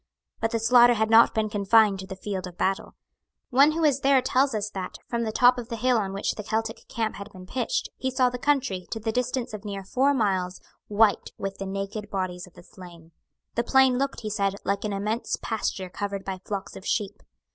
But 0.39 0.49
the 0.49 0.57
slaughter 0.57 0.95
had 0.95 1.11
not 1.11 1.35
been 1.35 1.47
confined 1.47 1.99
to 1.99 2.07
the 2.07 2.15
field 2.15 2.47
of 2.47 2.57
battle. 2.57 2.95
One 3.51 3.73
who 3.73 3.81
was 3.81 3.99
there 3.99 4.19
tells 4.19 4.55
us 4.55 4.71
that, 4.71 4.97
from 5.07 5.21
the 5.25 5.31
top 5.31 5.59
of 5.59 5.69
the 5.69 5.75
hill 5.75 5.97
on 5.99 6.11
which 6.11 6.33
the 6.33 6.41
Celtic 6.43 6.87
camp 6.87 7.17
had 7.17 7.31
been 7.31 7.45
pitched, 7.45 7.87
he 7.97 8.09
saw 8.09 8.27
the 8.27 8.39
country, 8.39 8.87
to 8.89 8.99
the 8.99 9.11
distance 9.11 9.53
of 9.53 9.63
near 9.63 9.83
four 9.83 10.15
miles, 10.15 10.59
white 10.87 11.33
with 11.37 11.59
the 11.59 11.67
naked 11.67 12.09
bodies 12.09 12.47
of 12.47 12.53
the 12.53 12.63
slain. 12.63 13.11
The 13.53 13.63
plain 13.63 13.99
looked, 13.99 14.21
he 14.21 14.29
said, 14.31 14.55
like 14.65 14.83
an 14.85 14.91
immense 14.93 15.37
pasture 15.39 15.87
covered 15.91 16.25
by 16.25 16.39
flocks 16.47 16.75
of 16.75 16.83
sheep. 16.83 17.21